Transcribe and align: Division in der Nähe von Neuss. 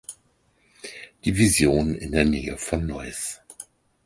Division 1.25 1.93
in 1.93 2.11
der 2.11 2.25
Nähe 2.25 2.57
von 2.57 2.87
Neuss. 2.87 3.39